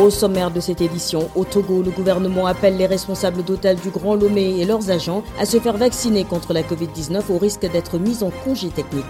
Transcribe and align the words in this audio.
Au 0.00 0.08
sommaire 0.08 0.50
de 0.50 0.58
cette 0.58 0.80
édition, 0.80 1.28
au 1.34 1.44
Togo, 1.44 1.82
le 1.82 1.90
gouvernement 1.90 2.46
appelle 2.46 2.78
les 2.78 2.86
responsables 2.86 3.42
d'hôtels 3.44 3.78
du 3.78 3.90
Grand 3.90 4.14
Lomé 4.14 4.58
et 4.58 4.64
leurs 4.64 4.90
agents 4.90 5.22
à 5.38 5.44
se 5.44 5.60
faire 5.60 5.76
vacciner 5.76 6.24
contre 6.24 6.54
la 6.54 6.62
Covid-19 6.62 7.30
au 7.30 7.36
risque 7.36 7.70
d'être 7.70 7.98
mis 7.98 8.22
en 8.22 8.30
congé 8.30 8.68
technique. 8.68 9.04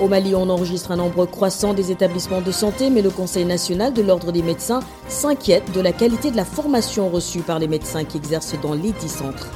Au 0.00 0.08
Mali, 0.08 0.34
on 0.34 0.50
enregistre 0.50 0.90
un 0.90 0.96
nombre 0.96 1.24
croissant 1.24 1.72
des 1.72 1.92
établissements 1.92 2.42
de 2.42 2.50
santé, 2.50 2.90
mais 2.90 3.00
le 3.00 3.10
Conseil 3.10 3.44
national 3.44 3.94
de 3.94 4.02
l'ordre 4.02 4.32
des 4.32 4.42
médecins 4.42 4.80
s'inquiète 5.08 5.72
de 5.72 5.80
la 5.80 5.92
qualité 5.92 6.32
de 6.32 6.36
la 6.36 6.44
formation 6.44 7.08
reçue 7.08 7.40
par 7.40 7.60
les 7.60 7.68
médecins 7.68 8.04
qui 8.04 8.16
exercent 8.16 8.60
dans 8.60 8.74
les 8.74 8.92
dix 8.92 9.08
centres. 9.08 9.48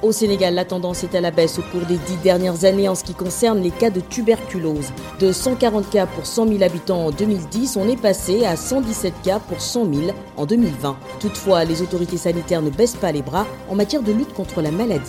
Au 0.00 0.12
Sénégal, 0.12 0.54
la 0.54 0.64
tendance 0.64 1.02
est 1.02 1.16
à 1.16 1.20
la 1.20 1.32
baisse 1.32 1.58
au 1.58 1.62
cours 1.62 1.84
des 1.84 1.96
dix 1.96 2.16
dernières 2.22 2.64
années 2.64 2.88
en 2.88 2.94
ce 2.94 3.02
qui 3.02 3.14
concerne 3.14 3.60
les 3.60 3.72
cas 3.72 3.90
de 3.90 3.98
tuberculose. 3.98 4.92
De 5.18 5.32
140 5.32 5.90
cas 5.90 6.06
pour 6.06 6.24
100 6.24 6.46
000 6.46 6.62
habitants 6.62 7.06
en 7.06 7.10
2010, 7.10 7.76
on 7.76 7.88
est 7.88 8.00
passé 8.00 8.44
à 8.44 8.54
117 8.54 9.12
cas 9.24 9.40
pour 9.40 9.60
100 9.60 9.92
000 9.92 10.06
en 10.36 10.46
2020. 10.46 10.96
Toutefois, 11.18 11.64
les 11.64 11.82
autorités 11.82 12.16
sanitaires 12.16 12.62
ne 12.62 12.70
baissent 12.70 12.94
pas 12.94 13.10
les 13.10 13.22
bras 13.22 13.44
en 13.68 13.74
matière 13.74 14.02
de 14.02 14.12
lutte 14.12 14.32
contre 14.34 14.62
la 14.62 14.70
maladie. 14.70 15.02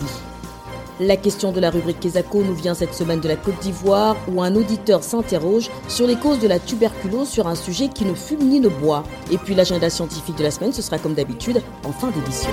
La 0.98 1.16
question 1.16 1.52
de 1.52 1.60
la 1.60 1.70
rubrique 1.70 2.00
Kesako 2.00 2.42
nous 2.42 2.54
vient 2.54 2.74
cette 2.74 2.92
semaine 2.92 3.20
de 3.20 3.28
la 3.28 3.36
Côte 3.36 3.60
d'Ivoire 3.60 4.16
où 4.28 4.42
un 4.42 4.56
auditeur 4.56 5.04
s'interroge 5.04 5.70
sur 5.88 6.08
les 6.08 6.16
causes 6.16 6.40
de 6.40 6.48
la 6.48 6.58
tuberculose 6.58 7.28
sur 7.28 7.46
un 7.46 7.54
sujet 7.54 7.88
qui 7.88 8.04
ne 8.04 8.14
fume 8.14 8.48
ni 8.48 8.58
ne 8.58 8.68
boit. 8.68 9.04
Et 9.30 9.38
puis 9.38 9.54
l'agenda 9.54 9.88
scientifique 9.88 10.36
de 10.36 10.42
la 10.42 10.50
semaine, 10.50 10.72
ce 10.72 10.82
sera 10.82 10.98
comme 10.98 11.14
d'habitude 11.14 11.62
en 11.84 11.92
fin 11.92 12.10
d'édition. 12.10 12.50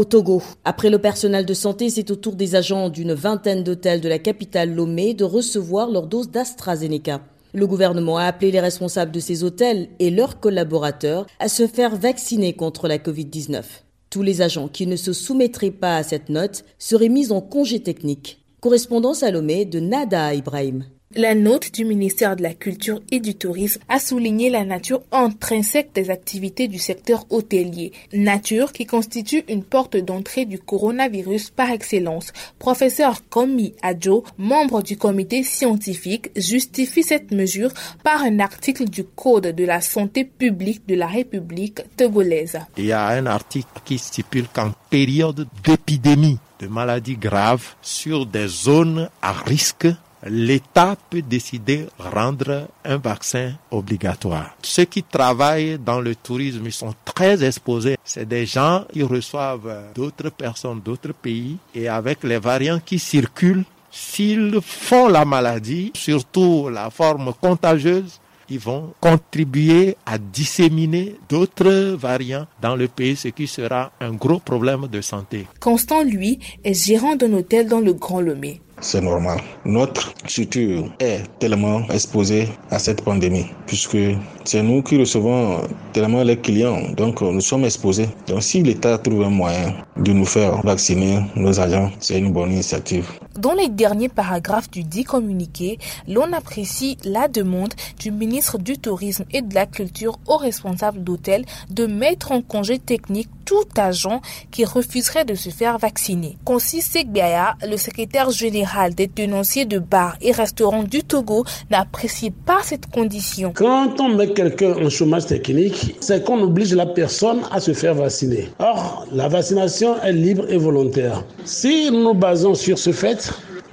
Au 0.00 0.04
Togo, 0.06 0.42
après 0.64 0.88
le 0.88 0.98
personnel 0.98 1.44
de 1.44 1.52
santé, 1.52 1.90
c'est 1.90 2.10
au 2.10 2.16
tour 2.16 2.34
des 2.34 2.54
agents 2.54 2.88
d'une 2.88 3.12
vingtaine 3.12 3.62
d'hôtels 3.62 4.00
de 4.00 4.08
la 4.08 4.18
capitale 4.18 4.74
Lomé 4.74 5.12
de 5.12 5.24
recevoir 5.24 5.90
leur 5.90 6.06
dose 6.06 6.30
d'AstraZeneca. 6.30 7.20
Le 7.52 7.66
gouvernement 7.66 8.16
a 8.16 8.24
appelé 8.24 8.50
les 8.50 8.60
responsables 8.60 9.12
de 9.12 9.20
ces 9.20 9.44
hôtels 9.44 9.90
et 9.98 10.08
leurs 10.08 10.40
collaborateurs 10.40 11.26
à 11.38 11.50
se 11.50 11.66
faire 11.66 11.96
vacciner 11.96 12.54
contre 12.54 12.88
la 12.88 12.96
Covid-19. 12.96 13.62
Tous 14.08 14.22
les 14.22 14.40
agents 14.40 14.68
qui 14.68 14.86
ne 14.86 14.96
se 14.96 15.12
soumettraient 15.12 15.70
pas 15.70 15.96
à 15.98 16.02
cette 16.02 16.30
note 16.30 16.64
seraient 16.78 17.10
mis 17.10 17.30
en 17.30 17.42
congé 17.42 17.80
technique. 17.80 18.42
Correspondance 18.62 19.22
à 19.22 19.30
Lomé 19.30 19.66
de 19.66 19.80
Nada 19.80 20.32
Ibrahim. 20.32 20.86
La 21.16 21.34
note 21.34 21.74
du 21.74 21.84
ministère 21.84 22.36
de 22.36 22.44
la 22.44 22.54
Culture 22.54 23.00
et 23.10 23.18
du 23.18 23.34
Tourisme 23.34 23.80
a 23.88 23.98
souligné 23.98 24.48
la 24.48 24.64
nature 24.64 25.02
intrinsèque 25.10 25.90
des 25.92 26.08
activités 26.08 26.68
du 26.68 26.78
secteur 26.78 27.26
hôtelier, 27.30 27.90
nature 28.12 28.72
qui 28.72 28.86
constitue 28.86 29.42
une 29.48 29.64
porte 29.64 29.96
d'entrée 29.96 30.44
du 30.44 30.60
coronavirus 30.60 31.50
par 31.50 31.72
excellence. 31.72 32.32
Professeur 32.60 33.28
Komi 33.28 33.74
Adjo, 33.82 34.22
membre 34.38 34.82
du 34.82 34.96
comité 34.96 35.42
scientifique, 35.42 36.30
justifie 36.36 37.02
cette 37.02 37.32
mesure 37.32 37.72
par 38.04 38.22
un 38.22 38.38
article 38.38 38.88
du 38.88 39.02
Code 39.02 39.48
de 39.48 39.64
la 39.64 39.80
santé 39.80 40.24
publique 40.24 40.86
de 40.86 40.94
la 40.94 41.08
République 41.08 41.80
togolaise. 41.96 42.60
Il 42.76 42.84
y 42.84 42.92
a 42.92 43.08
un 43.08 43.26
article 43.26 43.80
qui 43.84 43.98
stipule 43.98 44.46
qu'en 44.46 44.70
période 44.90 45.48
d'épidémie 45.64 46.38
de 46.60 46.68
maladies 46.68 47.16
graves 47.16 47.74
sur 47.82 48.26
des 48.26 48.46
zones 48.46 49.08
à 49.22 49.32
risque, 49.32 49.88
l'État 50.26 50.96
peut 51.08 51.22
décider 51.22 51.78
de 51.78 51.86
rendre 51.98 52.68
un 52.84 52.96
vaccin 52.98 53.52
obligatoire. 53.70 54.54
Ceux 54.62 54.84
qui 54.84 55.02
travaillent 55.02 55.78
dans 55.78 56.00
le 56.00 56.14
tourisme, 56.14 56.70
sont 56.70 56.94
très 57.04 57.42
exposés. 57.44 57.96
C'est 58.04 58.28
des 58.28 58.46
gens 58.46 58.84
qui 58.92 59.02
reçoivent 59.02 59.92
d'autres 59.94 60.30
personnes 60.30 60.80
d'autres 60.80 61.12
pays 61.12 61.56
et 61.74 61.88
avec 61.88 62.22
les 62.24 62.38
variants 62.38 62.80
qui 62.84 62.98
circulent, 62.98 63.64
s'ils 63.90 64.60
font 64.62 65.08
la 65.08 65.24
maladie, 65.24 65.90
surtout 65.94 66.68
la 66.68 66.90
forme 66.90 67.32
contagieuse, 67.40 68.20
ils 68.50 68.58
vont 68.58 68.92
contribuer 69.00 69.96
à 70.04 70.18
disséminer 70.18 71.16
d'autres 71.28 71.94
variants 71.94 72.46
dans 72.60 72.74
le 72.76 72.88
pays, 72.88 73.16
ce 73.16 73.28
qui 73.28 73.46
sera 73.46 73.92
un 74.00 74.12
gros 74.12 74.40
problème 74.40 74.88
de 74.88 75.00
santé. 75.00 75.46
Constant, 75.60 76.02
lui, 76.02 76.38
est 76.64 76.74
gérant 76.74 77.14
d'un 77.14 77.32
hôtel 77.32 77.68
dans 77.68 77.80
le 77.80 77.92
Grand 77.92 78.20
Lomé 78.20 78.60
c'est 78.80 79.00
normal. 79.00 79.38
Notre 79.64 80.12
structure 80.26 80.84
est 80.98 81.22
tellement 81.38 81.82
exposée 81.90 82.48
à 82.70 82.78
cette 82.78 83.02
pandémie, 83.02 83.46
puisque 83.66 83.98
c'est 84.44 84.62
nous 84.62 84.82
qui 84.82 84.98
recevons 84.98 85.60
tellement 85.92 86.22
les 86.22 86.36
clients, 86.36 86.80
donc 86.96 87.20
nous 87.20 87.40
sommes 87.40 87.64
exposés. 87.64 88.08
Donc 88.26 88.42
si 88.42 88.62
l'État 88.62 88.98
trouve 88.98 89.22
un 89.22 89.30
moyen 89.30 89.74
de 89.96 90.12
nous 90.12 90.24
faire 90.24 90.60
vacciner 90.62 91.20
nos 91.36 91.60
agents, 91.60 91.90
c'est 91.98 92.18
une 92.18 92.32
bonne 92.32 92.52
initiative. 92.52 93.06
Dans 93.38 93.52
les 93.52 93.68
derniers 93.68 94.08
paragraphes 94.08 94.70
du 94.70 94.82
dit 94.82 95.04
communiqué, 95.04 95.78
l'on 96.08 96.32
apprécie 96.32 96.98
la 97.04 97.28
demande 97.28 97.72
du 97.98 98.10
ministre 98.10 98.58
du 98.58 98.76
Tourisme 98.78 99.24
et 99.32 99.42
de 99.42 99.54
la 99.54 99.66
Culture 99.66 100.18
aux 100.26 100.36
responsables 100.36 101.02
d'hôtels 101.02 101.44
de 101.70 101.86
mettre 101.86 102.32
en 102.32 102.42
congé 102.42 102.78
technique 102.78 103.28
tout 103.50 103.66
agent 103.76 104.20
qui 104.52 104.64
refuserait 104.64 105.24
de 105.24 105.34
se 105.34 105.50
faire 105.50 105.76
vacciner. 105.76 106.38
Concis 106.44 106.82
Segbiaya, 106.82 107.56
le 107.68 107.76
secrétaire 107.76 108.30
général 108.30 108.94
des 108.94 109.08
tenanciers 109.08 109.64
de 109.64 109.80
bars 109.80 110.16
et 110.20 110.30
restaurants 110.30 110.84
du 110.84 111.02
Togo, 111.02 111.44
n'apprécie 111.68 112.30
pas 112.30 112.60
cette 112.62 112.86
condition. 112.86 113.52
Quand 113.52 113.98
on 113.98 114.10
met 114.10 114.28
quelqu'un 114.34 114.74
en 114.74 114.88
chômage 114.88 115.26
technique, 115.26 115.96
c'est 115.98 116.24
qu'on 116.24 116.40
oblige 116.42 116.74
la 116.74 116.86
personne 116.86 117.40
à 117.50 117.58
se 117.58 117.72
faire 117.72 117.96
vacciner. 117.96 118.50
Or, 118.60 119.04
la 119.10 119.26
vaccination 119.26 120.00
est 120.00 120.12
libre 120.12 120.44
et 120.48 120.56
volontaire. 120.56 121.24
Si 121.44 121.90
nous 121.90 122.04
nous 122.04 122.14
basons 122.14 122.54
sur 122.54 122.78
ce 122.78 122.92
fait, 122.92 123.32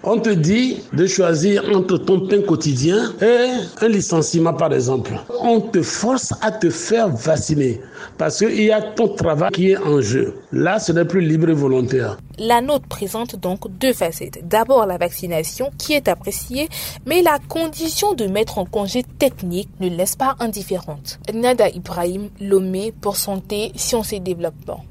on 0.10 0.20
te 0.20 0.30
dit 0.30 0.78
de 0.94 1.06
choisir 1.06 1.66
entre 1.76 1.98
ton 1.98 2.22
pain 2.28 2.42
quotidien 2.42 3.14
et 3.22 3.84
un 3.84 3.88
licenciement, 3.90 4.54
par 4.54 4.74
exemple. 4.74 5.12
On 5.42 5.60
te 5.60 5.82
force 5.82 6.34
à 6.42 6.52
te 6.52 6.70
faire 6.70 7.10
vacciner 7.10 7.82
parce 8.18 8.38
qu'il 8.38 8.64
y 8.64 8.72
a 8.72 8.82
ton 8.82 9.10
travail 9.10 9.52
qui 9.52 9.72
est 9.72 9.78
en 9.78 10.00
jeu. 10.00 10.36
Là, 10.54 10.80
ce 10.80 10.94
n'est 10.94 11.04
plus 11.04 11.20
libre 11.20 11.50
et 11.50 11.54
volontaire. 11.54 12.18
La 12.40 12.62
note 12.62 12.88
présente 12.88 13.36
donc 13.36 13.70
deux 13.80 13.92
facettes. 13.92 14.48
D'abord 14.48 14.86
la 14.86 14.98
vaccination 14.98 15.72
qui 15.78 15.94
est 15.94 16.08
appréciée, 16.08 16.70
mais 17.06 17.22
la 17.22 17.40
condition 17.50 18.14
de 18.14 18.28
mettre 18.28 18.60
en 18.60 18.66
congé 18.66 19.04
technique 19.04 19.70
ne 19.82 19.90
laisse 19.90 20.16
pas 20.16 20.36
indifférente. 20.40 21.20
Nada 21.34 21.68
Ibrahim, 21.68 22.30
Lomé 22.40 22.94
pour 23.02 23.18
Santé, 23.18 23.74
Sciences 23.76 24.14
et 24.14 24.22
Développement. 24.22 24.86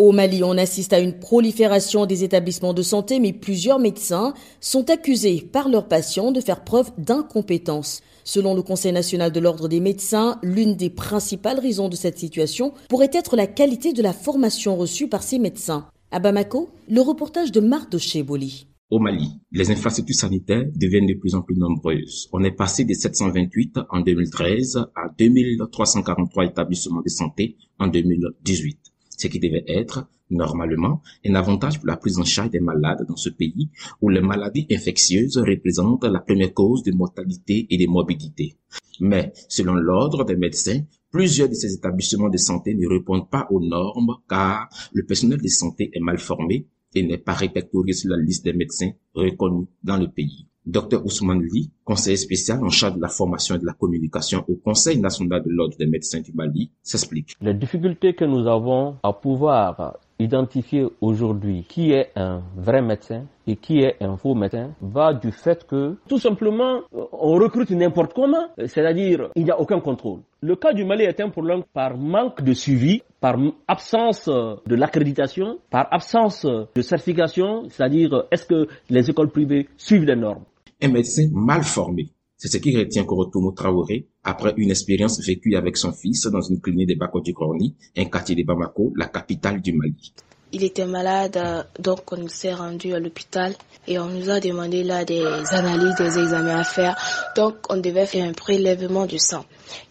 Au 0.00 0.12
Mali, 0.12 0.42
on 0.42 0.56
assiste 0.56 0.94
à 0.94 0.98
une 0.98 1.12
prolifération 1.12 2.06
des 2.06 2.24
établissements 2.24 2.72
de 2.72 2.80
santé, 2.80 3.20
mais 3.20 3.34
plusieurs 3.34 3.78
médecins 3.78 4.32
sont 4.58 4.88
accusés 4.88 5.46
par 5.52 5.68
leurs 5.68 5.88
patients 5.88 6.32
de 6.32 6.40
faire 6.40 6.64
preuve 6.64 6.90
d'incompétence. 6.96 8.00
Selon 8.24 8.54
le 8.54 8.62
Conseil 8.62 8.92
national 8.92 9.30
de 9.30 9.40
l'ordre 9.40 9.68
des 9.68 9.78
médecins, 9.78 10.38
l'une 10.42 10.74
des 10.74 10.88
principales 10.88 11.60
raisons 11.60 11.90
de 11.90 11.96
cette 11.96 12.18
situation 12.18 12.72
pourrait 12.88 13.10
être 13.12 13.36
la 13.36 13.46
qualité 13.46 13.92
de 13.92 14.02
la 14.02 14.14
formation 14.14 14.74
reçue 14.74 15.06
par 15.06 15.22
ces 15.22 15.38
médecins. 15.38 15.86
À 16.10 16.18
Bamako, 16.18 16.70
le 16.88 17.02
reportage 17.02 17.52
de 17.52 17.60
Marc 17.60 17.94
Boli. 18.24 18.68
Au 18.88 19.00
Mali, 19.00 19.28
les 19.52 19.70
infrastructures 19.70 20.16
sanitaires 20.16 20.64
deviennent 20.76 21.08
de 21.08 21.12
plus 21.20 21.34
en 21.34 21.42
plus 21.42 21.58
nombreuses. 21.58 22.30
On 22.32 22.42
est 22.42 22.52
passé 22.52 22.86
de 22.86 22.94
728 22.94 23.80
en 23.90 24.00
2013 24.00 24.78
à 24.96 25.10
2343 25.18 26.46
établissements 26.46 27.02
de 27.02 27.10
santé 27.10 27.58
en 27.78 27.88
2018 27.88 28.89
ce 29.20 29.26
qui 29.28 29.38
devait 29.38 29.64
être, 29.68 30.08
normalement, 30.30 31.02
un 31.26 31.34
avantage 31.34 31.78
pour 31.78 31.88
la 31.88 31.98
prise 31.98 32.18
en 32.18 32.24
charge 32.24 32.50
des 32.50 32.60
malades 32.60 33.04
dans 33.06 33.16
ce 33.16 33.28
pays 33.28 33.68
où 34.00 34.08
les 34.08 34.22
maladies 34.22 34.66
infectieuses 34.70 35.36
représentent 35.36 36.04
la 36.04 36.20
première 36.20 36.54
cause 36.54 36.82
de 36.82 36.92
mortalité 36.92 37.66
et 37.68 37.76
de 37.76 37.86
morbidité. 37.86 38.56
Mais, 38.98 39.32
selon 39.48 39.74
l'ordre 39.74 40.24
des 40.24 40.36
médecins, 40.36 40.80
plusieurs 41.10 41.50
de 41.50 41.54
ces 41.54 41.74
établissements 41.74 42.30
de 42.30 42.38
santé 42.38 42.74
ne 42.74 42.86
répondent 42.88 43.28
pas 43.28 43.46
aux 43.50 43.60
normes 43.60 44.16
car 44.26 44.70
le 44.94 45.04
personnel 45.04 45.40
de 45.42 45.48
santé 45.48 45.90
est 45.92 46.00
mal 46.00 46.18
formé 46.18 46.66
et 46.94 47.02
n'est 47.02 47.18
pas 47.18 47.34
répertorié 47.34 47.92
sur 47.92 48.10
la 48.10 48.16
liste 48.16 48.44
des 48.44 48.54
médecins 48.54 48.92
reconnus 49.14 49.68
dans 49.82 49.98
le 49.98 50.08
pays. 50.08 50.46
Dr 50.66 51.04
Ousmane 51.04 51.42
Lee, 51.42 51.70
conseiller 51.84 52.16
spécial 52.16 52.62
en 52.62 52.68
charge 52.68 52.96
de 52.96 53.00
la 53.00 53.08
formation 53.08 53.54
et 53.54 53.58
de 53.58 53.66
la 53.66 53.72
communication 53.72 54.44
au 54.48 54.56
Conseil 54.56 54.98
national 55.00 55.42
de 55.42 55.50
l'ordre 55.50 55.76
des 55.78 55.86
médecins 55.86 56.20
du 56.20 56.32
Mali, 56.32 56.70
s'explique. 56.82 57.34
Les 57.40 57.54
difficultés 57.54 58.14
que 58.14 58.24
nous 58.24 58.46
avons 58.46 58.96
à 59.02 59.12
pouvoir 59.12 59.96
identifier 60.18 60.86
aujourd'hui 61.00 61.64
qui 61.66 61.92
est 61.92 62.10
un 62.14 62.42
vrai 62.56 62.82
médecin 62.82 63.24
et 63.46 63.56
qui 63.56 63.80
est 63.80 63.96
un 64.02 64.16
faux 64.16 64.34
médecin 64.34 64.70
va 64.82 65.14
du 65.14 65.32
fait 65.32 65.66
que 65.66 65.96
tout 66.06 66.18
simplement 66.18 66.80
on 66.92 67.32
recrute 67.34 67.70
n'importe 67.70 68.12
comment, 68.12 68.48
c'est-à-dire 68.58 69.30
il 69.34 69.44
n'y 69.44 69.50
a 69.50 69.58
aucun 69.58 69.80
contrôle. 69.80 70.20
Le 70.42 70.56
cas 70.56 70.72
du 70.74 70.84
Mali 70.84 71.04
est 71.04 71.20
un 71.20 71.30
problème 71.30 71.62
par 71.72 71.96
manque 71.96 72.42
de 72.42 72.52
suivi, 72.52 73.02
par 73.20 73.38
absence 73.68 74.28
de 74.28 74.74
l'accréditation, 74.74 75.58
par 75.70 75.88
absence 75.92 76.46
de 76.46 76.82
certification, 76.82 77.68
c'est-à-dire 77.68 78.24
est-ce 78.30 78.46
que 78.46 78.68
les 78.88 79.10
écoles 79.10 79.30
privées 79.30 79.68
suivent 79.76 80.04
les 80.04 80.16
normes? 80.16 80.44
Un 80.82 80.88
médecin 80.88 81.28
mal 81.32 81.62
formé, 81.62 82.10
c'est 82.36 82.48
ce 82.48 82.56
qui 82.56 82.74
retient 82.76 83.04
Korotomo 83.04 83.52
Traoré 83.52 84.08
après 84.24 84.54
une 84.56 84.70
expérience 84.70 85.20
vécue 85.24 85.56
avec 85.56 85.76
son 85.76 85.92
fils 85.92 86.26
dans 86.26 86.40
une 86.40 86.60
clinique 86.60 86.88
de 86.88 86.94
Bako 86.94 87.22
Corny, 87.34 87.76
un 87.96 88.06
quartier 88.06 88.34
de 88.34 88.42
Bamako, 88.44 88.92
la 88.96 89.08
capitale 89.08 89.60
du 89.60 89.74
Mali. 89.74 90.14
Il 90.52 90.64
était 90.64 90.86
malade, 90.86 91.66
donc 91.78 92.12
on 92.12 92.26
s'est 92.28 92.54
rendu 92.54 92.92
à 92.94 92.98
l'hôpital 92.98 93.54
et 93.86 93.98
on 93.98 94.06
nous 94.06 94.30
a 94.30 94.40
demandé 94.40 94.82
là 94.82 95.04
des 95.04 95.24
analyses, 95.50 95.94
des 95.96 96.18
examens 96.18 96.58
à 96.60 96.64
faire. 96.64 96.96
Donc 97.36 97.54
on 97.68 97.76
devait 97.76 98.06
faire 98.06 98.28
un 98.28 98.32
prélèvement 98.32 99.06
du 99.06 99.18
sang. 99.18 99.44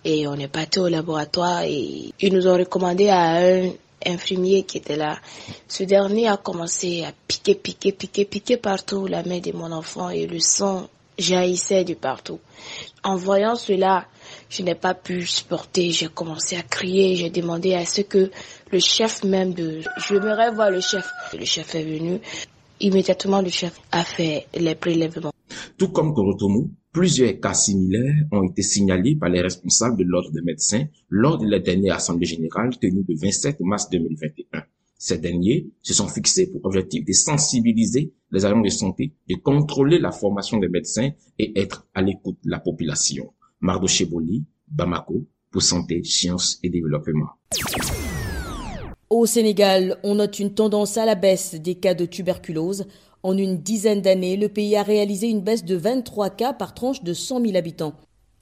Et 0.03 0.27
on 0.27 0.35
est 0.35 0.47
parti 0.47 0.79
au 0.79 0.87
laboratoire 0.87 1.61
et 1.63 2.13
ils 2.19 2.33
nous 2.33 2.47
ont 2.47 2.57
recommandé 2.57 3.09
à 3.09 3.37
un 3.37 3.71
infirmier 4.05 4.63
qui 4.63 4.77
était 4.77 4.95
là. 4.97 5.17
Ce 5.67 5.83
dernier 5.83 6.27
a 6.27 6.37
commencé 6.37 7.03
à 7.03 7.11
piquer, 7.27 7.55
piquer, 7.55 7.91
piquer, 7.91 8.25
piquer 8.25 8.57
partout 8.57 9.07
la 9.07 9.23
main 9.23 9.39
de 9.39 9.51
mon 9.51 9.71
enfant 9.71 10.09
et 10.09 10.27
le 10.27 10.39
sang 10.39 10.87
jaillissait 11.17 11.83
de 11.83 11.93
partout. 11.93 12.39
En 13.03 13.15
voyant 13.15 13.55
cela, 13.55 14.05
je 14.49 14.63
n'ai 14.63 14.75
pas 14.75 14.93
pu 14.93 15.25
supporter. 15.25 15.91
J'ai 15.91 16.07
commencé 16.07 16.55
à 16.55 16.63
crier. 16.63 17.15
J'ai 17.15 17.29
demandé 17.29 17.73
à 17.73 17.85
ce 17.85 18.01
que 18.01 18.31
le 18.71 18.79
chef 18.79 19.23
même 19.23 19.53
de... 19.53 19.81
Je 19.97 20.15
me 20.15 20.55
voir 20.55 20.71
le 20.71 20.81
chef. 20.81 21.07
Le 21.37 21.45
chef 21.45 21.75
est 21.75 21.83
venu. 21.83 22.19
Immédiatement, 22.79 23.41
le 23.41 23.49
chef 23.49 23.79
a 23.91 24.03
fait 24.03 24.47
les 24.55 24.75
prélèvements. 24.75 25.33
Tout 25.77 25.89
comme 25.89 26.13
Korotomu, 26.13 26.69
plusieurs 26.91 27.39
cas 27.39 27.53
similaires 27.53 28.25
ont 28.31 28.43
été 28.43 28.61
signalés 28.61 29.15
par 29.15 29.29
les 29.29 29.41
responsables 29.41 29.97
de 29.97 30.03
l'ordre 30.03 30.31
des 30.31 30.41
médecins 30.41 30.85
lors 31.09 31.37
de 31.37 31.47
la 31.47 31.59
dernière 31.59 31.95
Assemblée 31.95 32.25
générale 32.25 32.77
tenue 32.79 33.05
le 33.07 33.15
27 33.15 33.59
mars 33.61 33.89
2021. 33.89 34.63
Ces 34.97 35.17
derniers 35.17 35.67
se 35.81 35.93
sont 35.93 36.09
fixés 36.09 36.51
pour 36.51 36.65
objectif 36.65 37.05
de 37.05 37.13
sensibiliser 37.13 38.11
les 38.31 38.45
agents 38.45 38.59
de 38.59 38.69
santé, 38.69 39.13
de 39.29 39.35
contrôler 39.35 39.97
la 39.97 40.11
formation 40.11 40.57
des 40.57 40.67
médecins 40.67 41.11
et 41.37 41.57
être 41.57 41.87
à 41.93 42.01
l'écoute 42.01 42.37
de 42.43 42.49
la 42.51 42.59
population. 42.59 43.31
Mardo 43.61 43.87
Cheboli, 43.87 44.43
Bamako, 44.67 45.25
pour 45.51 45.61
Santé, 45.61 46.01
Sciences 46.03 46.59
et 46.63 46.69
Développement. 46.69 47.29
Au 49.09 49.25
Sénégal, 49.25 49.97
on 50.03 50.15
note 50.15 50.39
une 50.39 50.53
tendance 50.53 50.97
à 50.97 51.05
la 51.05 51.15
baisse 51.15 51.55
des 51.55 51.75
cas 51.75 51.93
de 51.93 52.05
tuberculose. 52.05 52.85
En 53.23 53.37
une 53.37 53.57
dizaine 53.57 54.01
d'années, 54.01 54.37
le 54.37 54.49
pays 54.49 54.75
a 54.75 54.83
réalisé 54.83 55.27
une 55.27 55.41
baisse 55.41 55.65
de 55.65 55.75
23 55.75 56.29
cas 56.29 56.53
par 56.53 56.73
tranche 56.73 57.03
de 57.03 57.13
100 57.13 57.41
000 57.41 57.57
habitants. 57.57 57.95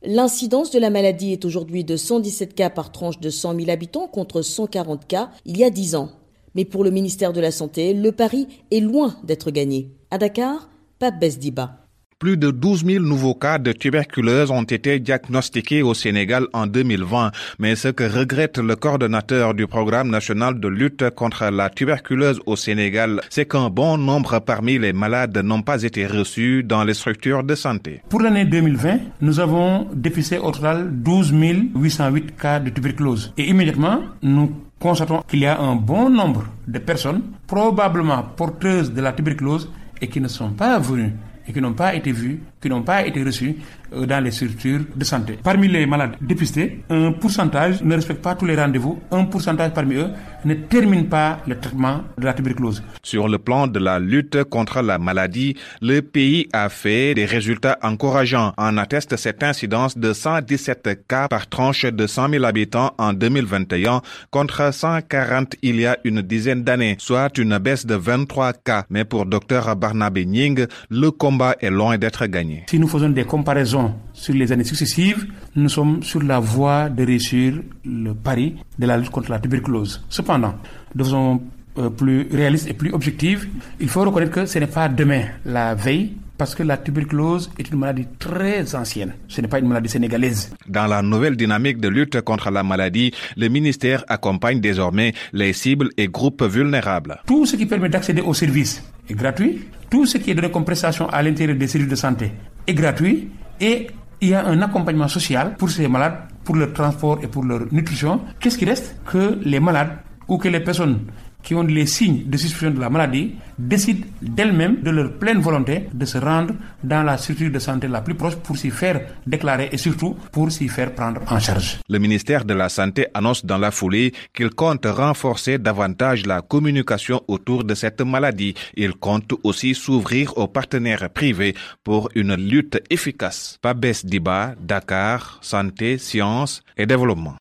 L'incidence 0.04 0.70
de 0.70 0.80
la 0.80 0.90
maladie 0.90 1.32
est 1.32 1.46
aujourd'hui 1.46 1.84
de 1.84 1.96
117 1.96 2.54
cas 2.54 2.70
par 2.70 2.92
tranche 2.92 3.20
de 3.20 3.30
100 3.30 3.56
000 3.56 3.70
habitants 3.72 4.08
contre 4.08 4.42
140 4.42 5.08
cas 5.08 5.32
il 5.46 5.58
y 5.58 5.64
a 5.64 5.70
10 5.70 5.96
ans. 5.96 6.12
Mais 6.54 6.66
pour 6.66 6.84
le 6.84 6.92
ministère 6.92 7.34
de 7.34 7.42
la 7.42 7.52
Santé, 7.52 7.94
le 7.94 8.12
pari 8.12 8.48
est 8.72 8.80
loin 8.80 9.16
d'être 9.24 9.52
gagné. 9.52 9.92
À 10.12 10.18
Dakar, 10.18 10.70
Pape 11.00 11.20
Besdiba. 11.20 11.87
Plus 12.20 12.36
de 12.36 12.50
12 12.50 12.84
000 12.84 13.06
nouveaux 13.06 13.36
cas 13.36 13.60
de 13.60 13.72
tuberculose 13.72 14.50
ont 14.50 14.64
été 14.64 14.98
diagnostiqués 15.00 15.84
au 15.84 15.94
Sénégal 15.94 16.48
en 16.52 16.66
2020, 16.66 17.30
mais 17.60 17.76
ce 17.76 17.90
que 17.90 18.06
regrette 18.06 18.58
le 18.58 18.76
coordonnateur 18.76 19.54
du 19.54 19.68
programme 19.68 20.10
national 20.10 20.60
de 20.60 20.68
lutte 20.68 21.12
contre 21.12 21.46
la 21.52 21.70
tuberculose 21.70 22.42
au 22.48 22.56
Sénégal, 22.56 23.22
c'est 23.30 23.48
qu'un 23.48 23.70
bon 23.70 24.00
nombre 24.00 24.40
parmi 24.40 24.80
les 24.80 24.94
malades 24.94 25.38
n'ont 25.44 25.62
pas 25.62 25.84
été 25.84 26.08
reçus 26.08 26.64
dans 26.64 26.84
les 26.84 26.96
structures 26.96 27.44
de 27.44 27.54
santé. 27.54 28.02
Pour 28.10 28.22
l'année 28.22 28.46
2020, 28.46 28.98
nous 29.22 29.40
avons 29.40 29.88
déficé 29.94 30.40
au 30.40 30.50
total 30.50 30.90
12 30.92 31.32
808 31.76 32.36
cas 32.36 32.60
de 32.60 32.72
tuberculose. 32.72 33.32
Et 33.38 33.48
immédiatement, 33.48 34.00
nous 34.24 34.52
constatons 34.80 35.22
qu'il 35.28 35.42
y 35.42 35.46
a 35.46 35.60
un 35.60 35.76
bon 35.76 36.10
nombre 36.10 36.46
de 36.68 36.80
personnes 36.80 37.22
probablement 37.46 38.24
porteuses 38.36 38.92
de 38.92 39.02
la 39.02 39.14
tuberculose 39.14 39.70
et 40.02 40.08
qui 40.08 40.20
ne 40.20 40.28
sont 40.28 40.50
pas 40.50 40.80
venues 40.80 41.14
et 41.48 41.54
qui 41.54 41.62
n'ont 41.62 41.74
pas 41.74 41.96
été 41.96 42.12
vues, 42.12 42.42
n'ont 42.70 42.84
pas 42.84 43.06
été 43.06 43.24
reçues 43.24 43.56
euh, 43.94 44.06
dans 44.06 44.24
les 44.24 44.32
structures 44.32 44.82
de 44.96 45.04
santé. 45.06 45.38
Parmi 45.42 45.68
les 45.68 45.86
malades 45.86 46.16
dépistés, 46.22 46.84
un 46.90 47.12
pourcentage 47.14 47.82
ne 47.84 47.96
respecte 47.96 48.22
pas 48.22 48.36
tous 48.36 48.46
les 48.46 48.56
rendez-vous, 48.56 49.00
un 49.12 49.26
pourcentage 49.26 49.72
parmi 49.74 49.96
eux 49.96 50.10
ne 50.46 50.54
termine 50.56 51.08
pas 51.08 51.40
le 51.48 51.58
traitement 51.60 52.02
de 52.18 52.26
la 52.26 52.34
tuberculose. 52.34 52.84
Sur 53.04 53.28
le 53.28 53.38
plan 53.38 53.68
de 53.68 53.80
la 53.80 54.00
lutte 54.00 54.44
contre 54.46 54.82
la 54.82 54.98
maladie, 54.98 55.56
le 55.82 56.02
pays 56.02 56.48
a 56.54 56.70
fait 56.70 57.14
des 57.14 57.26
résultats 57.26 57.78
encourageants. 57.82 58.54
En 58.58 58.78
atteste 58.78 59.16
cette 59.18 59.44
incidence 59.44 59.98
de 59.98 60.14
117 60.14 61.08
cas 61.08 61.28
par 61.28 61.48
tranche 61.48 61.86
de 61.86 62.08
100 62.08 62.30
000 62.30 62.44
habitants 62.46 62.94
en 62.98 63.14
2021 63.14 64.02
contre 64.32 64.74
140 64.74 65.56
il 65.62 65.80
y 65.80 65.86
a 65.86 65.98
une 66.04 66.22
dizaine 66.22 66.64
d'années, 66.64 66.96
soit 67.00 67.38
une 67.38 67.58
baisse 67.58 67.86
de 67.86 67.96
23 67.96 68.54
cas. 68.54 68.86
Mais 68.90 69.06
pour 69.06 69.26
Dr 69.26 69.76
Barnabé 69.76 70.26
Ning, 70.26 70.66
le 70.90 71.12
combat 71.12 71.56
est 71.62 71.70
loin 71.70 71.98
d'être 71.98 72.26
gagné. 72.28 72.57
Si 72.68 72.80
nous 72.80 72.88
faisons 72.88 73.10
des 73.10 73.26
comparaisons 73.26 73.94
sur 74.14 74.34
les 74.34 74.52
années 74.52 74.64
successives, 74.64 75.28
nous 75.56 75.70
sommes 75.70 76.04
sur 76.04 76.22
la 76.24 76.40
voie 76.40 76.90
de 76.90 77.06
réussir 77.06 77.54
le 77.86 78.14
pari 78.14 78.56
de 78.78 78.86
la 78.86 78.98
lutte 78.98 79.10
contre 79.10 79.32
la 79.32 79.40
tuberculose. 79.40 80.04
Cependant, 80.10 80.56
de 80.94 81.04
façon 81.04 81.42
euh, 81.78 81.90
plus 81.90 82.28
réaliste 82.32 82.68
et 82.70 82.74
plus 82.74 82.92
objective, 82.92 83.48
il 83.80 83.90
faut 83.90 84.02
reconnaître 84.02 84.32
que 84.32 84.46
ce 84.46 84.60
n'est 84.60 84.68
pas 84.68 84.90
demain, 84.90 85.24
la 85.46 85.76
veille, 85.76 86.14
parce 86.38 86.56
que 86.56 86.64
la 86.64 86.78
tuberculose 86.78 87.50
est 87.58 87.70
une 87.70 87.80
maladie 87.80 88.06
très 88.20 88.76
ancienne. 88.76 89.14
Ce 89.28 89.42
n'est 89.42 89.48
pas 89.48 89.60
une 89.60 89.68
maladie 89.68 89.90
sénégalaise. 89.90 90.54
Dans 90.68 90.88
la 90.88 91.02
nouvelle 91.02 91.36
dynamique 91.36 91.80
de 91.80 91.88
lutte 91.88 92.22
contre 92.22 92.52
la 92.52 92.64
maladie, 92.64 93.12
le 93.36 93.48
ministère 93.48 94.04
accompagne 94.08 94.60
désormais 94.62 95.14
les 95.34 95.54
cibles 95.54 95.90
et 95.98 96.08
groupes 96.08 96.44
vulnérables. 96.44 97.22
Tout 97.26 97.46
ce 97.46 97.56
qui 97.56 97.66
permet 97.66 97.90
d'accéder 97.90 98.22
aux 98.22 98.34
services 98.34 98.84
est 99.10 99.16
gratuit. 99.16 99.62
Tout 99.90 100.06
ce 100.06 100.18
qui 100.18 100.32
est 100.32 100.36
donné 100.36 100.52
comme 100.52 100.66
prestation 100.66 101.08
à 101.10 101.24
l'intérieur 101.24 101.58
des 101.58 101.68
services 101.68 101.90
de 101.90 101.96
santé 101.96 102.32
gratuit. 102.74 103.30
Et 103.60 103.88
il 104.22 104.30
y 104.30 104.34
a 104.34 104.46
un 104.46 104.62
accompagnement 104.62 105.08
social 105.08 105.56
pour 105.58 105.70
ces 105.70 105.88
malades, 105.88 106.18
pour 106.44 106.56
leur 106.56 106.74
transport 106.74 107.20
et 107.24 107.28
pour 107.28 107.44
leur 107.44 107.62
nutrition. 107.72 108.22
Qu'est-ce 108.40 108.58
qui 108.58 108.66
reste? 108.66 108.96
Que 109.06 109.38
les 109.44 109.60
malades 109.60 109.98
ou 110.28 110.38
que 110.38 110.48
les 110.48 110.60
personnes 110.60 111.00
qui 111.48 111.56
ont 111.56 111.64
les 111.64 111.86
signes 111.86 112.24
de 112.26 112.36
suspicion 112.36 112.72
de 112.72 112.80
la 112.82 112.90
maladie 112.90 113.32
décident 113.58 114.06
d'elles-mêmes, 114.22 114.82
de 114.82 114.90
leur 114.92 115.14
pleine 115.14 115.40
volonté, 115.40 115.88
de 115.94 116.04
se 116.06 116.18
rendre 116.18 116.54
dans 116.84 117.04
la 117.04 117.18
structure 117.18 117.50
de 117.50 117.58
santé 117.60 117.88
la 117.88 118.02
plus 118.02 118.16
proche 118.16 118.36
pour 118.36 118.58
s'y 118.58 118.70
faire 118.70 119.00
déclarer 119.26 119.70
et 119.72 119.78
surtout 119.78 120.18
pour 120.34 120.52
s'y 120.52 120.68
faire 120.68 120.94
prendre 120.94 121.22
en 121.32 121.40
charge. 121.40 121.80
Le 121.88 122.00
ministère 122.00 122.44
de 122.44 122.54
la 122.54 122.68
Santé 122.68 123.08
annonce 123.14 123.46
dans 123.46 123.58
la 123.58 123.72
foulée 123.72 124.12
qu'il 124.34 124.50
compte 124.50 124.86
renforcer 124.86 125.58
davantage 125.58 126.26
la 126.26 126.42
communication 126.42 127.22
autour 127.30 127.64
de 127.64 127.76
cette 127.76 128.02
maladie. 128.02 128.54
Il 128.76 128.96
compte 128.96 129.32
aussi 129.44 129.74
s'ouvrir 129.74 130.38
aux 130.38 130.50
partenaires 130.50 131.10
privés 131.10 131.56
pour 131.82 132.10
une 132.14 132.36
lutte 132.36 132.78
efficace. 132.90 133.58
Pabès 133.62 134.06
Diba, 134.06 134.54
Dakar, 134.60 135.40
Santé, 135.42 135.98
Sciences 135.98 136.62
et 136.76 136.86
Développement. 136.86 137.38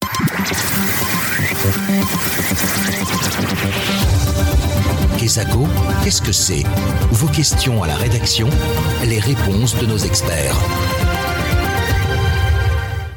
Qu'est-ce 6.03 6.23
que 6.23 6.33
c'est? 6.33 6.63
Vos 7.11 7.29
questions 7.29 7.83
à 7.83 7.87
la 7.87 7.97
rédaction, 7.97 8.49
les 9.05 9.19
réponses 9.19 9.79
de 9.79 9.85
nos 9.85 9.99
experts. 9.99 10.57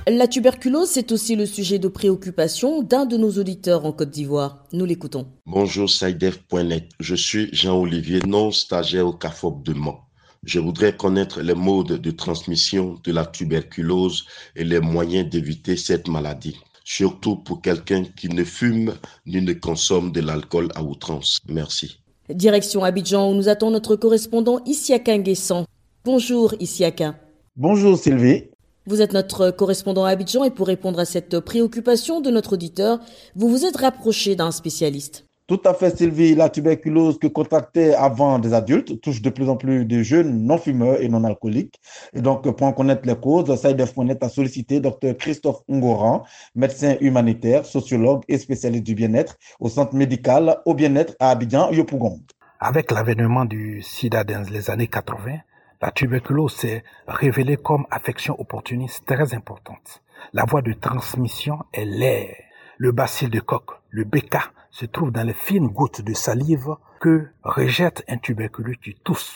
La 0.08 0.28
tuberculose, 0.28 0.90
c'est 0.90 1.14
aussi 1.14 1.38
le 1.38 1.46
sujet 1.46 1.80
de 1.80 1.88
préoccupation 1.88 2.84
d'un 2.84 3.06
de 3.06 3.16
nos 3.16 3.32
auditeurs 3.38 3.86
en 3.86 3.94
Côte 3.94 4.10
d'Ivoire. 4.10 4.66
Nous 4.74 4.84
l'écoutons. 4.84 5.28
Bonjour 5.46 5.90
Saïdef.net. 5.90 6.90
Je 7.00 7.16
suis 7.16 7.48
Jean-Olivier, 7.54 8.20
non 8.28 8.52
stagiaire 8.52 9.08
au 9.08 9.14
CAFOP 9.14 9.64
de 9.64 9.74
Mans. 9.74 10.02
Je 10.44 10.60
voudrais 10.60 10.96
connaître 10.96 11.42
les 11.42 11.56
modes 11.56 12.02
de 12.02 12.12
transmission 12.12 13.00
de 13.02 13.14
la 13.14 13.26
tuberculose 13.26 14.26
et 14.58 14.66
les 14.66 14.82
moyens 14.82 15.30
d'éviter 15.30 15.78
cette 15.78 16.10
maladie 16.10 16.58
surtout 16.90 17.36
pour 17.36 17.62
quelqu'un 17.62 18.04
qui 18.04 18.30
ne 18.30 18.44
fume 18.44 18.96
ni 19.28 19.42
ne 19.42 19.54
consomme 19.54 20.12
de 20.12 20.22
l'alcool 20.22 20.70
à 20.74 20.82
outrance. 20.82 21.40
Merci. 21.48 22.00
Direction 22.30 22.84
Abidjan 22.84 23.32
où 23.32 23.36
nous 23.36 23.48
attend 23.48 23.70
notre 23.70 23.96
correspondant 23.96 24.60
Isiaka 24.66 25.16
Nguessan. 25.16 25.66
Bonjour 26.04 26.56
Isiaka. 26.60 27.16
Bonjour 27.56 27.96
Sylvie. 27.96 28.46
Vous 28.88 29.04
êtes 29.04 29.14
notre 29.14 29.52
correspondant 29.52 30.06
à 30.06 30.10
Abidjan 30.10 30.44
et 30.44 30.50
pour 30.50 30.66
répondre 30.66 30.98
à 30.98 31.06
cette 31.06 31.40
préoccupation 31.40 32.22
de 32.22 32.32
notre 32.32 32.54
auditeur, 32.54 33.00
vous 33.36 33.50
vous 33.50 33.66
êtes 33.66 33.78
rapproché 33.78 34.36
d'un 34.36 34.52
spécialiste. 34.52 35.26
Tout 35.50 35.62
à 35.66 35.74
fait, 35.74 35.98
Sylvie. 35.98 36.36
La 36.36 36.48
tuberculose 36.48 37.18
que 37.18 37.26
contractaient 37.26 37.96
avant 37.96 38.38
des 38.38 38.54
adultes 38.54 39.02
touche 39.02 39.20
de 39.20 39.32
plus 39.32 39.50
en 39.50 39.58
plus 39.58 39.84
de 39.84 40.04
jeunes 40.04 40.46
non-fumeurs 40.46 41.02
et 41.02 41.10
non-alcooliques. 41.10 41.82
Et 42.14 42.22
donc, 42.22 42.44
pour 42.44 42.68
en 42.68 42.72
connaître 42.72 43.02
les 43.08 43.16
causes, 43.16 43.52
SciDev.net 43.60 44.24
a 44.24 44.30
sollicité 44.30 44.80
Dr 44.80 45.18
Christophe 45.18 45.64
Ngoran, 45.68 46.24
médecin 46.54 46.98
humanitaire, 47.02 47.66
sociologue 47.66 48.22
et 48.28 48.38
spécialiste 48.38 48.84
du 48.84 48.94
bien-être 48.94 49.38
au 49.60 49.70
centre 49.70 49.96
médical 49.96 50.60
au 50.66 50.76
bien-être 50.76 51.16
à 51.20 51.32
Abidjan, 51.32 51.72
Yopougon. 51.72 52.20
Avec 52.60 52.92
l'avènement 52.92 53.46
du 53.46 53.82
sida 53.82 54.24
dans 54.24 54.48
les 54.52 54.70
années 54.70 54.86
80, 54.86 55.38
la 55.82 55.90
tuberculose 55.90 56.54
s'est 56.54 56.84
révélée 57.08 57.58
comme 57.58 57.88
affection 57.90 58.40
opportuniste 58.40 59.04
très 59.08 59.34
importante. 59.34 60.04
La 60.32 60.46
voie 60.46 60.62
de 60.62 60.74
transmission 60.74 61.58
est 61.74 61.86
l'air. 61.86 62.36
Le 62.78 62.92
bacille 62.92 63.30
de 63.30 63.40
coque, 63.40 63.72
le 63.90 64.04
BK, 64.04 64.38
se 64.80 64.86
trouve 64.86 65.12
dans 65.12 65.28
les 65.28 65.34
fines 65.34 65.68
gouttes 65.68 66.02
de 66.02 66.14
salive 66.14 66.74
que 67.02 67.28
rejette 67.44 68.06
un 68.08 68.18
tuberculeux 68.18 68.76
qui 68.82 68.96
tousse. 69.04 69.36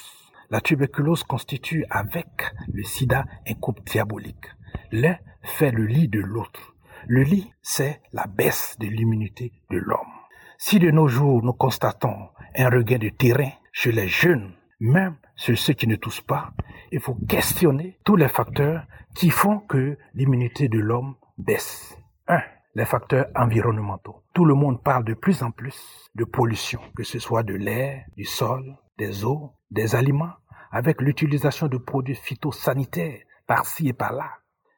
La 0.50 0.62
tuberculose 0.62 1.24
constitue 1.24 1.86
avec 1.90 2.54
le 2.72 2.84
sida 2.84 3.26
un 3.46 3.54
couple 3.56 3.84
diabolique. 3.84 4.46
L'un 4.94 5.18
fait 5.42 5.72
le 5.72 5.86
lit 5.86 6.08
de 6.08 6.22
l'autre. 6.22 6.76
Le 7.08 7.24
lit, 7.24 7.52
c'est 7.62 8.02
la 8.14 8.26
baisse 8.26 8.78
de 8.80 8.88
l'immunité 8.88 9.52
de 9.70 9.80
l'homme. 9.80 10.14
Si 10.58 10.80
de 10.80 10.92
nos 10.92 11.10
jours 11.10 11.44
nous 11.44 11.52
constatons 11.52 12.30
un 12.56 12.70
regain 12.70 13.00
de 13.00 13.10
terrain 13.10 13.52
chez 13.74 13.92
les 13.92 14.08
jeunes, 14.08 14.54
même 14.80 15.18
chez 15.36 15.58
ceux 15.58 15.74
qui 15.74 15.88
ne 15.88 15.98
toussent 15.98 16.22
pas, 16.22 16.54
il 16.94 17.02
faut 17.02 17.18
questionner 17.28 18.00
tous 18.06 18.16
les 18.16 18.30
facteurs 18.30 18.86
qui 19.14 19.30
font 19.30 19.60
que 19.60 19.98
l'immunité 20.14 20.70
de 20.70 20.80
l'homme 20.80 21.16
baisse. 21.38 21.98
1 22.30 22.40
les 22.76 22.86
facteurs 22.86 23.28
environnementaux. 23.36 24.24
Tout 24.34 24.46
le 24.46 24.56
monde 24.56 24.82
parle 24.84 25.04
de 25.04 25.14
plus 25.14 25.44
en 25.44 25.52
plus 25.52 26.10
de 26.16 26.24
pollution, 26.24 26.80
que 26.96 27.04
ce 27.04 27.20
soit 27.20 27.44
de 27.44 27.54
l'air, 27.54 28.06
du 28.18 28.26
sol, 28.26 28.76
des 28.98 29.24
eaux, 29.26 29.54
des 29.70 29.96
aliments, 29.96 30.34
avec 30.72 31.02
l'utilisation 31.02 31.68
de 31.68 31.78
produits 31.78 32.16
phytosanitaires 32.16 33.20
par-ci 33.46 33.90
et 33.90 33.94
par-là. 33.94 34.30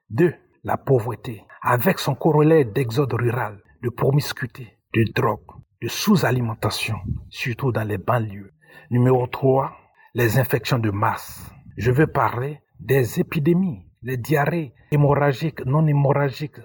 Deux, 0.10 0.34
la 0.64 0.78
pauvreté, 0.78 1.44
avec 1.62 2.00
son 2.00 2.16
corollaire 2.16 2.66
d'exode 2.66 3.14
rural, 3.14 3.62
de 3.82 3.90
promiscuité, 3.90 4.78
de 4.94 5.04
drogue, 5.14 5.40
de 5.82 5.88
sous-alimentation, 5.88 6.98
surtout 7.30 7.72
dans 7.72 7.88
les 7.88 7.98
banlieues. 7.98 8.52
Numéro 8.92 9.26
3, 9.28 9.72
les 10.14 10.38
infections 10.38 10.80
de 10.80 10.92
masse. 10.92 11.50
Je 11.78 11.92
veux 11.92 12.08
parler 12.08 12.62
des 12.80 13.20
épidémies, 13.20 13.86
les 14.02 14.18
diarrhées 14.18 14.74
hémorragiques, 14.92 15.66
non 15.66 15.88
hémorragiques, 15.88 16.60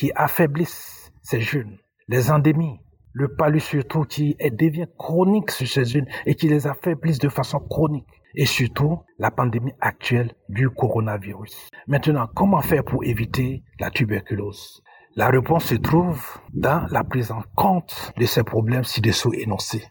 qui 0.00 0.10
affaiblissent 0.14 1.12
ces 1.20 1.42
jeunes, 1.42 1.76
les 2.08 2.30
endémies, 2.30 2.80
le 3.12 3.28
palud 3.28 3.60
surtout 3.60 4.04
qui 4.04 4.34
devient 4.40 4.86
chronique 4.96 5.50
sur 5.50 5.68
ces 5.68 5.84
jeunes 5.84 6.06
et 6.24 6.34
qui 6.34 6.48
les 6.48 6.66
affaiblissent 6.66 7.18
de 7.18 7.28
façon 7.28 7.58
chronique. 7.58 8.06
Et 8.34 8.46
surtout, 8.46 9.00
la 9.18 9.30
pandémie 9.30 9.74
actuelle 9.78 10.32
du 10.48 10.70
coronavirus. 10.70 11.68
Maintenant, 11.86 12.28
comment 12.34 12.62
faire 12.62 12.82
pour 12.82 13.04
éviter 13.04 13.62
la 13.78 13.90
tuberculose? 13.90 14.82
La 15.16 15.28
réponse 15.28 15.66
se 15.66 15.74
trouve 15.74 16.24
dans 16.54 16.86
la 16.90 17.04
prise 17.04 17.30
en 17.30 17.42
compte 17.54 18.14
de 18.16 18.24
ces 18.24 18.42
problèmes 18.42 18.84
ci-dessous 18.84 19.34
énoncés. 19.34 19.84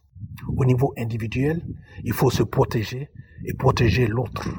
Au 0.58 0.66
niveau 0.66 0.92
individuel, 0.98 1.62
il 2.04 2.14
faut 2.14 2.32
se 2.32 2.42
protéger 2.42 3.12
et 3.46 3.54
protéger 3.54 4.08
l'autre. 4.08 4.50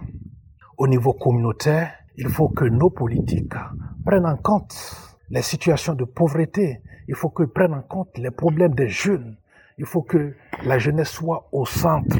Au 0.79 0.87
niveau 0.87 1.13
communautaire, 1.13 1.93
il 2.17 2.29
faut 2.29 2.51
que 2.51 2.67
nos 2.67 2.91
politiques 2.91 3.55
prennent 4.05 4.27
en 4.27 4.37
compte 4.37 5.10
les 5.31 5.43
situations 5.43 5.95
de 5.95 6.05
pauvreté. 6.05 6.83
Il 7.09 7.15
faut 7.15 7.31
que 7.31 7.45
prennent 7.45 7.75
en 7.75 7.83
compte 7.83 8.17
les 8.19 8.31
problèmes 8.31 8.75
des 8.75 8.89
jeunes. 8.89 9.37
Il 9.79 9.87
faut 9.87 10.03
que 10.03 10.35
la 10.65 10.79
jeunesse 10.79 11.11
soit 11.11 11.49
au 11.53 11.65
centre 11.65 12.19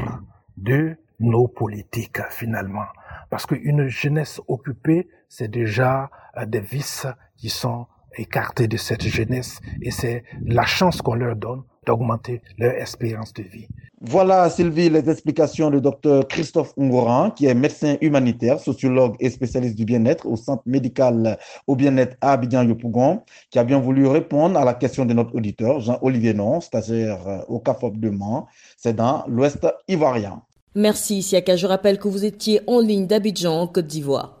de 0.57 0.97
nos 1.19 1.47
politiques 1.47 2.21
finalement. 2.29 2.85
Parce 3.29 3.45
qu'une 3.45 3.87
jeunesse 3.87 4.41
occupée, 4.47 5.07
c'est 5.29 5.49
déjà 5.49 6.09
euh, 6.37 6.45
des 6.45 6.59
vices 6.59 7.07
qui 7.37 7.49
sont 7.49 7.87
écartés 8.17 8.67
de 8.67 8.77
cette 8.77 9.03
jeunesse 9.03 9.59
et 9.81 9.91
c'est 9.91 10.23
la 10.45 10.65
chance 10.65 11.01
qu'on 11.01 11.15
leur 11.15 11.35
donne 11.35 11.63
d'augmenter 11.85 12.41
leur 12.57 12.73
espérance 12.73 13.33
de 13.33 13.43
vie. 13.43 13.67
Voilà, 14.03 14.49
Sylvie, 14.49 14.89
les 14.89 15.09
explications 15.09 15.69
du 15.69 15.79
docteur 15.79 16.27
Christophe 16.27 16.73
Ungoran, 16.77 17.31
qui 17.31 17.45
est 17.45 17.53
médecin 17.53 17.97
humanitaire, 18.01 18.59
sociologue 18.59 19.15
et 19.19 19.29
spécialiste 19.29 19.75
du 19.75 19.85
bien-être 19.85 20.25
au 20.25 20.35
centre 20.35 20.63
médical 20.65 21.37
au 21.67 21.75
bien-être 21.75 22.17
à 22.19 22.33
Abidjan-Yopougon, 22.33 23.21
qui 23.51 23.59
a 23.59 23.63
bien 23.63 23.79
voulu 23.79 24.07
répondre 24.07 24.59
à 24.59 24.65
la 24.65 24.73
question 24.73 25.05
de 25.05 25.13
notre 25.13 25.35
auditeur, 25.35 25.79
Jean-Olivier 25.79 26.33
Non, 26.33 26.61
stagiaire 26.61 27.45
au 27.47 27.59
CAFOP 27.59 27.97
de 27.97 28.09
Mans. 28.09 28.47
C'est 28.75 28.95
dans 28.95 29.23
l'Ouest 29.27 29.67
ivoirien. 29.87 30.41
Merci, 30.73 31.21
Siaka. 31.21 31.55
Je 31.55 31.67
rappelle 31.67 31.99
que 31.99 32.07
vous 32.07 32.25
étiez 32.25 32.61
en 32.65 32.79
ligne 32.79 33.05
d'Abidjan, 33.05 33.61
en 33.61 33.67
Côte 33.67 33.87
d'Ivoire. 33.87 34.40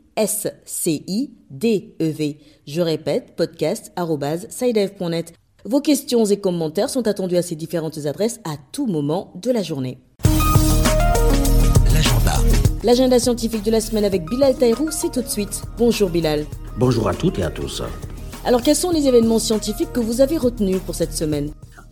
S-C-I-D-E-V. 0.21 0.77
Je 2.67 2.81
répète, 2.81 3.35
podcast.sidev.net. 3.35 5.33
Vos 5.65 5.81
questions 5.81 6.25
et 6.25 6.39
commentaires 6.39 6.91
sont 6.91 7.07
attendus 7.07 7.37
à 7.37 7.41
ces 7.41 7.55
différentes 7.55 7.97
adresses 8.05 8.39
à 8.43 8.57
tout 8.71 8.85
moment 8.85 9.33
de 9.41 9.49
la 9.49 9.63
journée. 9.63 9.97
L'agenda. 11.91 12.33
L'agenda 12.83 13.17
scientifique 13.17 13.63
de 13.63 13.71
la 13.71 13.81
semaine 13.81 14.05
avec 14.05 14.23
Bilal 14.29 14.55
Taïrou, 14.55 14.91
c'est 14.91 15.11
tout 15.11 15.23
de 15.23 15.27
suite. 15.27 15.63
Bonjour 15.79 16.11
Bilal. 16.11 16.45
Bonjour 16.77 17.07
à 17.07 17.15
toutes 17.15 17.39
et 17.39 17.43
à 17.43 17.49
tous. 17.49 17.81
Alors 18.45 18.61
quels 18.61 18.75
sont 18.75 18.91
les 18.91 19.07
événements 19.07 19.39
scientifiques 19.39 19.91
que 19.91 19.99
vous 19.99 20.21
avez 20.21 20.37
retenus 20.37 20.81
pour 20.85 20.93
cette 20.93 21.13
semaine? 21.13 21.51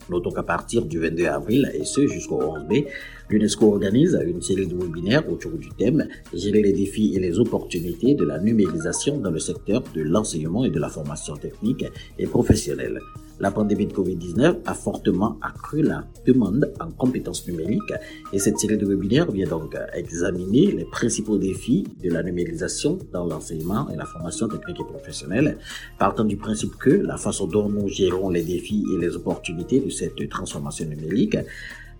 Notons 0.09 0.31
qu'à 0.31 0.43
partir 0.43 0.85
du 0.85 0.99
22 0.99 1.25
avril 1.25 1.71
et 1.73 1.85
ce 1.85 2.07
jusqu'au 2.07 2.41
11 2.41 2.65
mai, 2.67 2.87
l'UNESCO 3.29 3.71
organise 3.73 4.19
une 4.25 4.41
série 4.41 4.67
de 4.67 4.75
webinaires 4.75 5.29
autour 5.31 5.51
du 5.51 5.69
thème 5.69 6.07
Gérer 6.33 6.61
les 6.61 6.73
défis 6.73 7.15
et 7.15 7.19
les 7.19 7.39
opportunités 7.39 8.15
de 8.15 8.25
la 8.25 8.39
numérisation 8.39 9.17
dans 9.19 9.31
le 9.31 9.39
secteur 9.39 9.83
de 9.95 10.01
l'enseignement 10.01 10.65
et 10.65 10.69
de 10.69 10.79
la 10.79 10.89
formation 10.89 11.35
technique 11.35 11.85
et 12.17 12.25
professionnelle. 12.25 12.99
La 13.39 13.51
pandémie 13.51 13.87
de 13.87 13.93
Covid-19 13.93 14.57
a 14.65 14.73
fortement 14.73 15.37
accru 15.41 15.81
la 15.81 16.03
demande 16.25 16.73
en 16.81 16.91
compétences 16.91 17.47
numériques 17.47 17.93
et 18.33 18.39
cette 18.39 18.59
série 18.59 18.77
de 18.77 18.85
webinaires 18.85 19.31
vient 19.31 19.47
donc 19.47 19.77
examiner 19.93 20.73
les 20.73 20.83
principaux 20.83 21.37
défis 21.37 21.87
de 22.03 22.11
la 22.11 22.21
numérisation 22.21 22.99
dans 23.13 23.25
l'enseignement 23.25 23.89
et 23.89 23.95
la 23.95 24.05
formation 24.05 24.49
technique 24.49 24.81
et 24.81 24.83
professionnelle, 24.83 25.57
partant 25.97 26.25
du 26.25 26.35
principe 26.35 26.75
que 26.77 26.89
la 26.89 27.15
façon 27.15 27.47
dont 27.47 27.69
nous 27.69 27.87
gérons 27.87 28.29
les 28.29 28.43
défis 28.43 28.83
et 28.93 28.99
les 28.99 29.15
opportunités 29.15 29.79
de 29.79 29.89
cette 29.89 30.27
transformation 30.29 30.85
numérique 30.85 31.37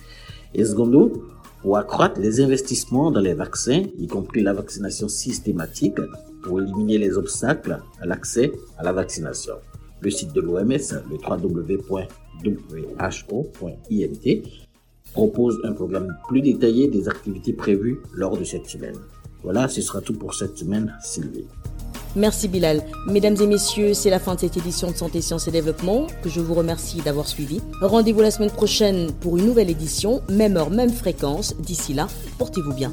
et 0.54 0.64
secondo, 0.64 1.24
pour 1.60 1.76
accroître 1.76 2.20
les 2.20 2.40
investissements 2.40 3.10
dans 3.10 3.18
les 3.18 3.34
vaccins, 3.34 3.82
y 3.98 4.06
compris 4.06 4.42
la 4.44 4.52
vaccination 4.52 5.08
systématique, 5.08 5.98
pour 6.44 6.60
éliminer 6.60 6.98
les 6.98 7.18
obstacles 7.18 7.80
à 8.00 8.06
l'accès 8.06 8.52
à 8.78 8.84
la 8.84 8.92
vaccination. 8.92 9.54
Le 10.02 10.10
site 10.10 10.32
de 10.32 10.40
l'OMS, 10.40 10.68
le 11.10 11.16
www.who.int, 11.18 12.56
propose 15.16 15.58
un 15.64 15.72
programme 15.72 16.14
plus 16.28 16.42
détaillé 16.42 16.88
des 16.88 17.08
activités 17.08 17.54
prévues 17.54 18.02
lors 18.12 18.36
de 18.36 18.44
cette 18.44 18.66
semaine. 18.66 18.96
Voilà, 19.42 19.66
ce 19.66 19.80
sera 19.80 20.02
tout 20.02 20.12
pour 20.12 20.34
cette 20.34 20.58
semaine, 20.58 20.94
Sylvie. 21.02 21.46
Merci 22.14 22.48
Bilal. 22.48 22.82
Mesdames 23.08 23.36
et 23.40 23.46
messieurs, 23.46 23.94
c'est 23.94 24.10
la 24.10 24.18
fin 24.18 24.34
de 24.34 24.40
cette 24.40 24.58
édition 24.58 24.90
de 24.90 24.96
Santé, 24.96 25.22
Sciences 25.22 25.48
et 25.48 25.50
Développement 25.50 26.06
que 26.22 26.28
je 26.28 26.40
vous 26.40 26.52
remercie 26.52 27.00
d'avoir 27.00 27.28
suivi. 27.28 27.62
Rendez-vous 27.80 28.20
la 28.20 28.30
semaine 28.30 28.50
prochaine 28.50 29.10
pour 29.20 29.38
une 29.38 29.46
nouvelle 29.46 29.70
édition, 29.70 30.20
même 30.28 30.58
heure, 30.58 30.70
même 30.70 30.90
fréquence. 30.90 31.56
D'ici 31.60 31.94
là, 31.94 32.08
portez-vous 32.38 32.74
bien. 32.74 32.92